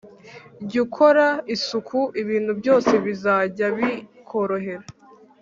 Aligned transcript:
Jyu 0.69 0.79
ukora 0.85 1.27
isuku 1.55 1.99
ibintu 2.21 2.51
byose 2.59 2.91
bizajya 3.05 3.67
bikorohera 3.77 4.85